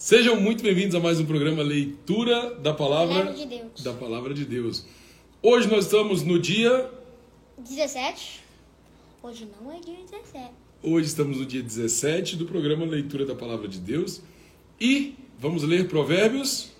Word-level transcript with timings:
Sejam 0.00 0.40
muito 0.40 0.62
bem-vindos 0.62 0.94
a 0.94 0.98
mais 0.98 1.20
um 1.20 1.26
programa 1.26 1.62
Leitura 1.62 2.54
da 2.54 2.72
Palavra, 2.72 3.34
de 3.34 3.44
Deus. 3.44 3.82
da 3.82 3.92
Palavra 3.92 4.32
de 4.32 4.46
Deus. 4.46 4.86
Hoje 5.42 5.68
nós 5.68 5.84
estamos 5.84 6.22
no 6.22 6.38
dia 6.38 6.90
17. 7.58 8.40
Hoje 9.22 9.46
não 9.60 9.70
é 9.70 9.78
dia 9.78 9.98
17. 10.10 10.52
Hoje 10.82 11.06
estamos 11.06 11.36
no 11.36 11.44
dia 11.44 11.62
17 11.62 12.36
do 12.36 12.46
programa 12.46 12.86
Leitura 12.86 13.26
da 13.26 13.34
Palavra 13.34 13.68
de 13.68 13.78
Deus 13.78 14.22
e 14.80 15.16
vamos 15.38 15.64
ler 15.64 15.86
Provérbios 15.86 16.70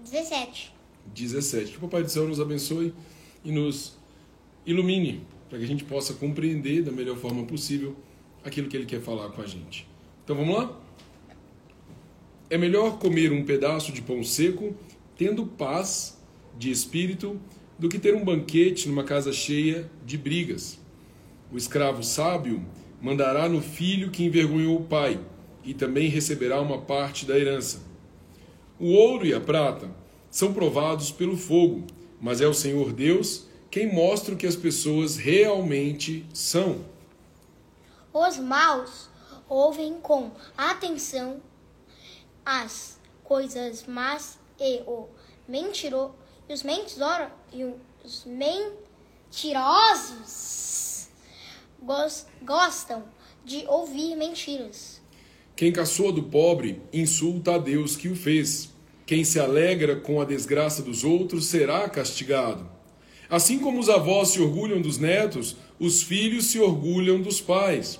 17. 0.00 0.72
17. 1.14 1.70
Que 1.70 1.76
o 1.76 1.80
Papai 1.82 2.02
do 2.02 2.08
Céu 2.08 2.26
nos 2.26 2.40
abençoe 2.40 2.92
e 3.44 3.52
nos 3.52 3.96
ilumine 4.66 5.24
para 5.48 5.60
que 5.60 5.64
a 5.64 5.68
gente 5.68 5.84
possa 5.84 6.12
compreender 6.14 6.82
da 6.82 6.90
melhor 6.90 7.16
forma 7.16 7.44
possível 7.44 7.94
aquilo 8.44 8.66
que 8.68 8.76
ele 8.76 8.86
quer 8.86 9.00
falar 9.00 9.28
com 9.28 9.40
a 9.40 9.46
gente. 9.46 9.86
Então 10.24 10.34
vamos 10.34 10.56
lá? 10.56 10.82
É 12.52 12.58
melhor 12.58 12.98
comer 12.98 13.32
um 13.32 13.46
pedaço 13.46 13.92
de 13.92 14.02
pão 14.02 14.22
seco, 14.22 14.76
tendo 15.16 15.46
paz 15.46 16.22
de 16.58 16.70
espírito, 16.70 17.40
do 17.78 17.88
que 17.88 17.98
ter 17.98 18.14
um 18.14 18.22
banquete 18.22 18.90
numa 18.90 19.04
casa 19.04 19.32
cheia 19.32 19.90
de 20.04 20.18
brigas. 20.18 20.78
O 21.50 21.56
escravo 21.56 22.02
sábio 22.02 22.62
mandará 23.00 23.48
no 23.48 23.62
filho 23.62 24.10
que 24.10 24.22
envergonhou 24.22 24.76
o 24.76 24.84
pai, 24.84 25.18
e 25.64 25.72
também 25.72 26.10
receberá 26.10 26.60
uma 26.60 26.76
parte 26.82 27.24
da 27.24 27.38
herança. 27.38 27.80
O 28.78 28.90
ouro 28.90 29.24
e 29.24 29.32
a 29.32 29.40
prata 29.40 29.88
são 30.30 30.52
provados 30.52 31.10
pelo 31.10 31.38
fogo, 31.38 31.86
mas 32.20 32.42
é 32.42 32.46
o 32.46 32.52
Senhor 32.52 32.92
Deus 32.92 33.46
quem 33.70 33.90
mostra 33.90 34.34
o 34.34 34.36
que 34.36 34.46
as 34.46 34.56
pessoas 34.56 35.16
realmente 35.16 36.26
são. 36.34 36.84
Os 38.12 38.36
maus 38.36 39.08
ouvem 39.48 39.94
com 40.02 40.30
atenção 40.54 41.40
as 42.44 42.98
coisas 43.24 43.86
más 43.86 44.38
e 44.60 44.80
o 44.86 45.08
mentiro, 45.48 46.14
e 46.48 46.52
os 46.52 46.62
mentirosos 46.62 47.28
e 47.52 47.64
os 48.04 48.24
mentirosos 49.42 51.08
gos- 51.80 52.26
gostam 52.42 53.04
de 53.44 53.66
ouvir 53.66 54.14
mentiras. 54.16 55.00
Quem 55.56 55.72
caçoa 55.72 56.12
do 56.12 56.22
pobre 56.24 56.80
insulta 56.92 57.54
a 57.54 57.58
Deus 57.58 57.96
que 57.96 58.08
o 58.08 58.16
fez. 58.16 58.70
Quem 59.04 59.24
se 59.24 59.38
alegra 59.40 59.96
com 59.96 60.20
a 60.20 60.24
desgraça 60.24 60.82
dos 60.82 61.04
outros 61.04 61.46
será 61.46 61.88
castigado. 61.88 62.70
Assim 63.28 63.58
como 63.58 63.78
os 63.80 63.88
avós 63.88 64.28
se 64.28 64.40
orgulham 64.40 64.80
dos 64.80 64.98
netos, 64.98 65.56
os 65.78 66.02
filhos 66.02 66.46
se 66.46 66.58
orgulham 66.60 67.20
dos 67.20 67.40
pais. 67.40 67.98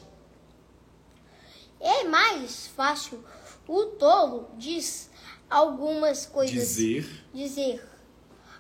É 1.81 2.05
mais 2.05 2.69
fácil 2.69 3.23
o 3.67 3.87
tolo 3.87 4.51
diz 4.57 5.11
algumas 5.49 6.27
coisas 6.27 6.55
Dizer 6.55 7.25
dizer 7.33 7.89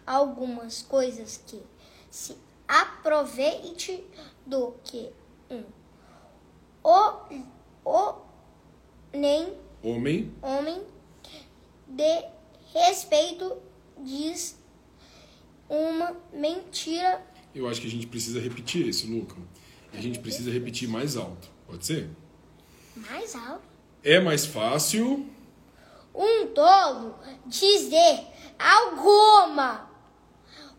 algumas 0.07 0.83
coisas 0.83 1.43
que 1.47 1.63
se 2.11 2.37
aproveite 2.67 4.05
do 4.47 4.75
que 4.85 5.11
um 5.51 5.65
o, 6.85 7.45
o 7.85 8.15
nem 9.13 9.57
homem, 9.83 10.35
homem 10.43 10.83
de 11.87 12.25
respeito 12.73 13.57
diz 13.99 14.59
uma 15.69 16.17
mentira 16.33 17.25
eu 17.55 17.69
acho 17.69 17.81
que 17.81 17.87
a 17.87 17.91
gente 17.91 18.07
precisa 18.07 18.41
repetir 18.41 18.89
esse, 18.89 19.07
Luca. 19.07 19.37
A 19.93 20.01
gente 20.01 20.19
precisa 20.21 20.51
repetir 20.51 20.89
mais 20.89 21.17
alto. 21.17 21.51
Pode 21.67 21.85
ser? 21.85 22.09
mais 22.97 23.35
alto. 23.35 23.72
É 24.05 24.19
mais 24.21 24.45
fácil 24.47 25.27
Um 26.15 26.47
tolo 26.49 27.15
dizer 27.47 28.27
alguma 28.59 29.89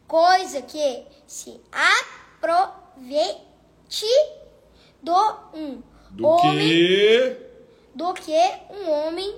coisa 0.07 0.61
que 0.61 1.05
se 1.25 1.59
aproveite 1.71 3.41
do 5.01 5.35
um 5.53 5.81
do 6.11 6.25
homem 6.27 6.67
que 6.67 7.37
do 7.95 8.13
que 8.13 8.51
um 8.69 8.89
homem 8.91 9.35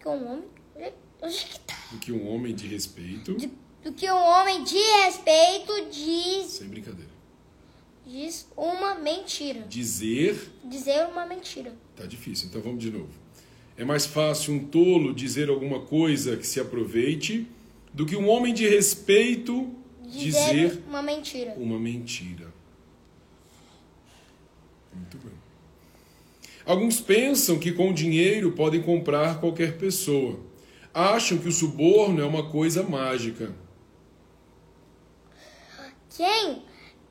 que 0.00 0.08
um 0.08 0.32
homem 0.32 0.44
onde 1.22 1.44
que 1.44 1.60
tá? 1.60 1.74
do 1.92 1.98
que 1.98 2.12
um 2.12 2.28
homem 2.34 2.54
de 2.54 2.66
respeito. 2.66 3.34
De- 3.36 3.52
do 3.82 3.92
que 3.92 4.10
um 4.10 4.16
homem 4.16 4.64
de 4.64 4.78
respeito 4.78 5.86
diz 5.90 6.46
Sem 6.52 6.68
brincadeira. 6.68 7.10
Diz 8.06 8.48
uma 8.56 8.94
mentira 8.94 9.60
Dizer 9.68 10.36
dizer 10.64 11.06
uma 11.06 11.26
mentira 11.26 11.72
Tá 11.96 12.06
difícil, 12.06 12.48
então 12.48 12.60
vamos 12.60 12.82
de 12.82 12.90
novo. 12.90 13.10
É 13.76 13.84
mais 13.84 14.06
fácil 14.06 14.54
um 14.54 14.64
tolo 14.64 15.14
dizer 15.14 15.48
alguma 15.48 15.80
coisa 15.80 16.36
que 16.36 16.46
se 16.46 16.60
aproveite 16.60 17.46
do 17.92 18.06
que 18.06 18.16
um 18.16 18.28
homem 18.28 18.52
de 18.52 18.68
respeito 18.68 19.70
dizer, 20.02 20.30
dizer 20.30 20.82
uma 20.86 21.02
mentira 21.02 21.54
uma 21.56 21.78
mentira. 21.78 22.52
Muito 24.94 25.16
bem. 25.18 25.32
Alguns 26.64 27.00
pensam 27.00 27.58
que 27.58 27.72
com 27.72 27.92
dinheiro 27.92 28.52
podem 28.52 28.82
comprar 28.82 29.40
qualquer 29.40 29.78
pessoa. 29.78 30.38
Acham 30.94 31.38
que 31.38 31.48
o 31.48 31.52
suborno 31.52 32.20
é 32.20 32.24
uma 32.24 32.50
coisa 32.50 32.82
mágica. 32.82 33.54
Quem 36.14 36.62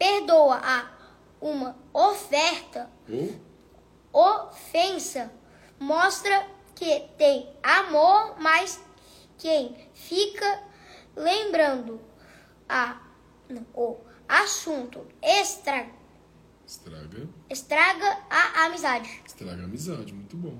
perdoa 0.01 0.59
a 0.63 0.91
uma 1.39 1.77
oferta, 1.93 2.89
Ou 4.11 4.47
ofensa, 4.47 5.31
mostra 5.79 6.47
que 6.75 7.01
tem 7.19 7.47
amor, 7.61 8.35
mas 8.39 8.83
quem 9.37 9.75
fica 9.93 10.63
lembrando 11.15 12.01
a, 12.67 12.99
o 13.75 13.97
assunto 14.27 15.05
estra, 15.21 15.87
estraga, 16.65 17.29
estraga 17.47 18.17
a 18.27 18.65
amizade. 18.65 19.21
estraga 19.23 19.61
a 19.61 19.65
amizade. 19.65 20.13
Muito 20.13 20.35
bom. 20.35 20.57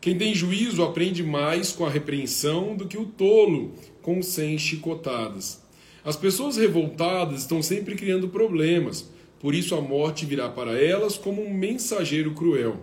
Quem 0.00 0.16
tem 0.16 0.32
juízo 0.32 0.84
aprende 0.84 1.24
mais 1.24 1.72
com 1.72 1.84
a 1.84 1.90
repreensão 1.90 2.76
do 2.76 2.86
que 2.86 2.96
o 2.96 3.06
tolo 3.06 3.74
com 4.02 4.22
cem 4.22 4.56
chicotadas. 4.56 5.63
As 6.04 6.16
pessoas 6.16 6.56
revoltadas 6.56 7.40
estão 7.40 7.62
sempre 7.62 7.94
criando 7.94 8.28
problemas, 8.28 9.08
por 9.40 9.54
isso 9.54 9.74
a 9.74 9.80
morte 9.80 10.26
virá 10.26 10.50
para 10.50 10.78
elas 10.78 11.16
como 11.16 11.42
um 11.42 11.52
mensageiro 11.52 12.34
cruel. 12.34 12.78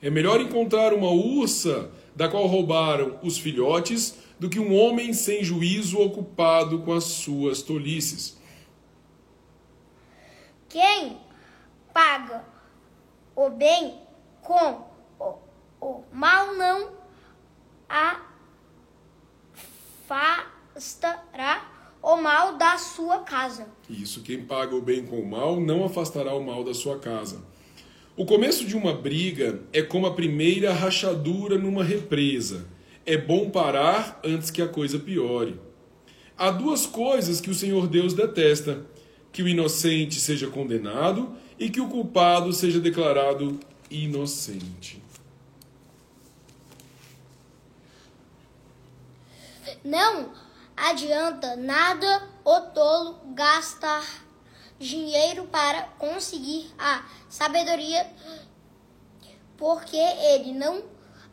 É 0.00 0.08
melhor 0.08 0.40
encontrar 0.40 0.94
uma 0.94 1.10
ursa 1.10 1.90
da 2.14 2.28
qual 2.28 2.46
roubaram 2.46 3.18
os 3.22 3.36
filhotes 3.38 4.16
do 4.38 4.48
que 4.48 4.58
um 4.58 4.74
homem 4.74 5.12
sem 5.12 5.44
juízo 5.44 5.98
ocupado 5.98 6.80
com 6.80 6.92
as 6.92 7.04
suas 7.04 7.62
tolices. 7.62 8.38
Quem 10.68 11.18
paga 11.92 12.44
o 13.36 13.48
bem 13.50 14.00
com 14.42 14.84
o, 15.18 15.34
o 15.80 16.04
mal 16.12 16.54
não 16.54 16.92
afastará 20.08 20.50
o 20.74 20.80
mal 22.54 22.56
da 22.56 22.78
sua 22.78 23.18
casa. 23.20 23.66
Isso, 23.90 24.22
quem 24.22 24.44
paga 24.44 24.74
o 24.74 24.80
bem 24.80 25.04
com 25.04 25.18
o 25.18 25.28
mal 25.28 25.60
não 25.60 25.84
afastará 25.84 26.34
o 26.34 26.44
mal 26.44 26.64
da 26.64 26.72
sua 26.72 26.98
casa. 26.98 27.42
O 28.16 28.24
começo 28.24 28.64
de 28.64 28.76
uma 28.76 28.94
briga 28.94 29.60
é 29.72 29.82
como 29.82 30.06
a 30.06 30.14
primeira 30.14 30.72
rachadura 30.72 31.58
numa 31.58 31.82
represa. 31.82 32.66
É 33.04 33.16
bom 33.16 33.50
parar 33.50 34.20
antes 34.24 34.50
que 34.50 34.62
a 34.62 34.68
coisa 34.68 34.98
piore. 34.98 35.60
Há 36.38 36.50
duas 36.50 36.86
coisas 36.86 37.40
que 37.40 37.50
o 37.50 37.54
Senhor 37.54 37.88
Deus 37.88 38.14
detesta: 38.14 38.86
que 39.32 39.42
o 39.42 39.48
inocente 39.48 40.20
seja 40.20 40.46
condenado 40.46 41.34
e 41.58 41.68
que 41.68 41.80
o 41.80 41.88
culpado 41.88 42.52
seja 42.52 42.80
declarado 42.80 43.58
inocente. 43.90 45.02
Não 49.84 50.43
adianta 50.76 51.56
nada 51.56 52.28
o 52.44 52.60
tolo 52.60 53.20
gastar 53.34 54.04
dinheiro 54.78 55.44
para 55.44 55.82
conseguir 55.98 56.66
a 56.78 57.04
sabedoria, 57.28 58.06
porque 59.56 59.96
ele 59.96 60.52
não 60.52 60.84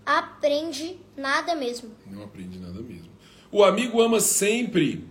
aprende 0.05 0.99
nada 1.17 1.55
mesmo. 1.55 1.91
Não 2.07 2.23
aprende 2.23 2.59
nada 2.59 2.81
mesmo. 2.81 3.09
O 3.51 3.63
amigo 3.63 4.01
ama 4.01 4.19
sempre, 4.19 5.05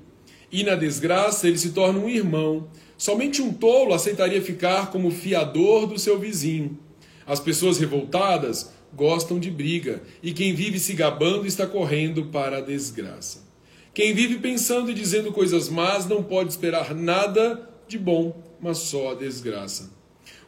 e 0.50 0.64
na 0.64 0.74
desgraça 0.74 1.46
ele 1.46 1.58
se 1.58 1.72
torna 1.72 1.98
um 1.98 2.08
irmão. 2.08 2.68
Somente 2.96 3.42
um 3.42 3.52
tolo 3.52 3.94
aceitaria 3.94 4.42
ficar 4.42 4.90
como 4.90 5.10
fiador 5.10 5.86
do 5.86 5.98
seu 5.98 6.18
vizinho. 6.18 6.78
As 7.26 7.40
pessoas 7.40 7.78
revoltadas 7.78 8.72
gostam 8.92 9.38
de 9.38 9.50
briga, 9.50 10.02
e 10.22 10.32
quem 10.32 10.54
vive 10.54 10.78
se 10.78 10.94
gabando 10.94 11.46
está 11.46 11.66
correndo 11.66 12.26
para 12.26 12.58
a 12.58 12.62
desgraça. 12.62 13.49
Quem 13.92 14.14
vive 14.14 14.38
pensando 14.38 14.90
e 14.90 14.94
dizendo 14.94 15.32
coisas 15.32 15.68
más 15.68 16.06
não 16.06 16.22
pode 16.22 16.50
esperar 16.50 16.94
nada 16.94 17.68
de 17.88 17.98
bom, 17.98 18.40
mas 18.60 18.78
só 18.78 19.12
a 19.12 19.14
desgraça. 19.14 19.92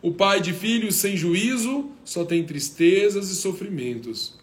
O 0.01 0.13
pai 0.13 0.41
de 0.41 0.53
filhos 0.53 0.97
sem 0.97 1.17
juízo 1.17 1.91
só 2.05 2.25
tem 2.25 2.45
tristezas 2.45 3.31
e 3.31 3.37
sofrimentos. 3.37 4.39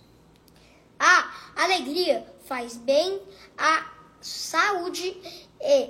alegria 1.55 2.25
faz 2.45 2.75
bem 2.77 3.21
à 3.57 3.91
saúde 4.21 5.15
e 5.61 5.89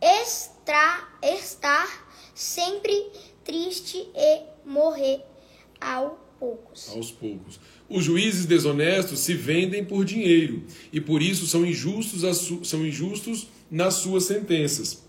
estra, 0.00 1.08
estar 1.22 2.06
sempre 2.34 3.10
triste 3.44 4.10
e 4.14 4.42
morrer 4.64 5.24
aos 5.80 6.25
poucos. 6.38 6.90
Aos 6.90 7.10
poucos. 7.10 7.60
Os 7.88 8.04
juízes 8.04 8.46
desonestos 8.46 9.20
se 9.20 9.34
vendem 9.34 9.84
por 9.84 10.04
dinheiro 10.04 10.64
e 10.92 11.00
por 11.00 11.22
isso 11.22 11.46
são 11.46 11.64
injustos, 11.64 12.22
são 12.68 12.84
injustos 12.84 13.48
nas 13.70 13.94
suas 13.94 14.24
sentenças. 14.24 15.04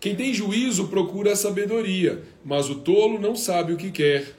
Quem 0.00 0.14
tem 0.14 0.32
juízo 0.32 0.88
procura 0.88 1.32
a 1.32 1.36
sabedoria, 1.36 2.24
mas 2.44 2.70
o 2.70 2.76
tolo 2.76 3.18
não 3.18 3.34
sabe 3.34 3.72
o 3.72 3.76
que 3.76 3.90
quer. 3.90 4.36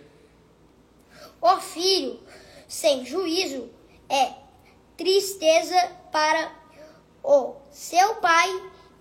O 1.42 1.58
filho 1.60 2.20
sem 2.68 3.06
juízo 3.06 3.70
é 4.10 4.34
tristeza 4.96 5.76
para 6.12 6.52
o 7.24 7.56
seu 7.72 8.16
pai 8.16 8.50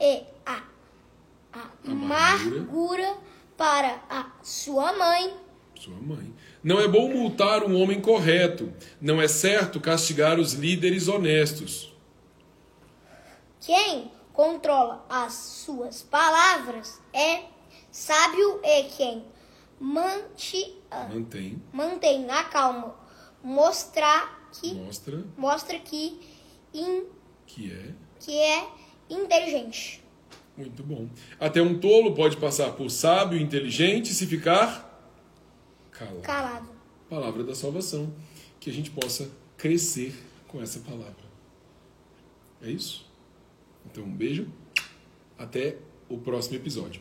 e 0.00 0.22
a, 0.44 0.62
a 1.52 1.70
amargura 1.86 3.16
para 3.56 4.00
a 4.08 4.30
sua 4.42 4.92
mãe. 4.92 5.47
Sua 5.78 5.94
mãe. 5.94 6.34
Não 6.62 6.80
é 6.80 6.88
bom 6.88 7.08
multar 7.08 7.62
um 7.62 7.80
homem 7.80 8.00
correto. 8.00 8.72
Não 9.00 9.22
é 9.22 9.28
certo 9.28 9.80
castigar 9.80 10.38
os 10.40 10.54
líderes 10.54 11.06
honestos. 11.06 11.94
Quem 13.60 14.10
controla 14.32 15.04
as 15.08 15.34
suas 15.34 16.02
palavras 16.02 17.00
é 17.12 17.44
sábio 17.92 18.60
e 18.64 18.84
quem 18.84 19.24
manti, 19.78 20.74
mantém. 21.12 21.62
mantém 21.72 22.24
na 22.24 22.42
calma 22.44 22.96
mostrar 23.42 24.50
que 24.52 24.74
mostra 24.74 25.24
mostra 25.36 25.78
que 25.78 26.18
in, 26.74 27.04
que 27.46 27.70
é 27.72 27.94
que 28.18 28.36
é 28.36 28.68
inteligente. 29.08 30.02
Muito 30.56 30.82
bom. 30.82 31.08
Até 31.38 31.62
um 31.62 31.78
tolo 31.78 32.14
pode 32.14 32.36
passar 32.36 32.72
por 32.72 32.90
sábio 32.90 33.38
e 33.38 33.42
inteligente 33.42 34.12
se 34.12 34.26
ficar 34.26 34.87
calado. 35.98 36.22
Calado. 36.22 36.68
Palavra 37.08 37.44
da 37.44 37.54
salvação. 37.54 38.14
Que 38.60 38.70
a 38.70 38.72
gente 38.72 38.90
possa 38.90 39.30
crescer 39.56 40.14
com 40.48 40.60
essa 40.62 40.80
palavra. 40.80 41.28
É 42.62 42.70
isso? 42.70 43.06
Então, 43.86 44.04
um 44.04 44.14
beijo. 44.14 44.50
Até 45.38 45.78
o 46.08 46.18
próximo 46.18 46.56
episódio. 46.56 47.00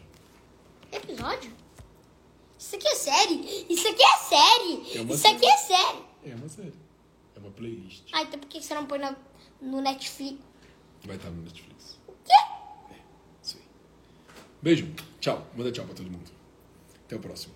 Episódio? 0.92 1.52
Isso 2.60 2.76
aqui 2.76 2.88
é 2.88 2.96
série? 2.96 3.66
Isso 3.70 3.88
aqui 3.88 4.04
é 4.04 4.18
série! 4.18 4.98
É 5.00 5.02
Isso 5.04 5.18
série. 5.18 5.36
aqui 5.36 5.46
é 5.48 5.58
série! 5.58 6.04
É 6.26 6.36
uma 6.36 6.50
série. 6.50 6.74
É 7.36 7.40
uma 7.40 7.52
playlist. 7.52 8.04
Ah, 8.14 8.22
então 8.24 8.40
por 8.40 8.48
que 8.48 8.62
você 8.62 8.74
não 8.76 8.86
põe 8.86 9.00
na- 9.00 9.16
no 9.62 9.82
Netflix? 9.82 10.40
Vai 11.06 11.16
estar 11.16 11.30
no 11.30 11.42
Netflix. 11.44 12.00
O 12.08 12.12
quê? 12.24 12.96
Isso 13.44 13.58
aí. 13.58 13.64
Beijo. 14.62 14.92
Tchau. 15.20 15.46
Manda 15.56 15.72
tchau 15.72 15.86
pra 15.86 15.94
todo 15.96 16.10
mundo. 16.10 16.30
Até 17.06 17.16
o 17.16 17.20
próximo. 17.20 17.54